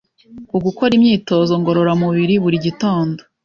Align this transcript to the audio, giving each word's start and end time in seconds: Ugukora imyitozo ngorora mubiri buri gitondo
Ugukora 0.57 0.91
imyitozo 0.95 1.53
ngorora 1.61 1.93
mubiri 2.01 2.35
buri 2.43 2.57
gitondo 2.65 3.19